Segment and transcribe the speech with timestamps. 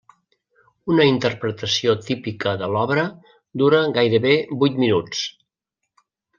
[0.93, 3.05] Una interpretació típica de l'obra
[3.65, 4.35] dura gairebé
[4.65, 5.25] vuit minuts.